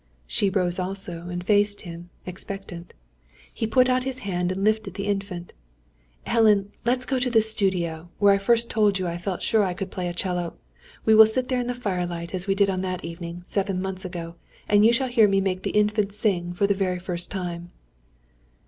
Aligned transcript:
She 0.25 0.49
rose 0.49 0.79
also, 0.79 1.27
and 1.29 1.43
faced 1.43 1.81
him, 1.81 2.09
expectant. 2.25 2.93
He 3.53 3.67
put 3.67 3.87
out 3.87 4.03
his 4.03 4.21
hand 4.21 4.51
and 4.51 4.63
lifted 4.63 4.95
the 4.95 5.05
Infant. 5.05 5.53
"Helen, 6.25 6.71
let's 6.83 7.05
go 7.05 7.19
to 7.19 7.29
the 7.29 7.39
studio, 7.39 8.09
where 8.17 8.33
I 8.33 8.39
first 8.39 8.67
told 8.67 8.97
you 8.97 9.05
I 9.05 9.19
felt 9.19 9.43
sure 9.43 9.63
I 9.63 9.75
could 9.75 9.91
play 9.91 10.07
a 10.07 10.13
'cello. 10.15 10.55
We 11.05 11.13
will 11.13 11.27
sit 11.27 11.49
there 11.49 11.59
in 11.59 11.67
the 11.67 11.75
firelight 11.75 12.33
as 12.33 12.47
we 12.47 12.55
did 12.55 12.67
on 12.67 12.81
that 12.81 13.01
last 13.03 13.05
evening, 13.05 13.43
seven 13.45 13.79
months 13.79 14.03
ago, 14.03 14.33
and 14.67 14.83
you 14.83 14.91
shall 14.91 15.07
hear 15.07 15.27
me 15.27 15.39
make 15.39 15.61
the 15.61 15.69
Infant 15.69 16.15
sing, 16.15 16.51
for 16.53 16.65
the 16.65 16.73
very 16.73 16.97
first 16.97 17.29
time." 17.29 17.69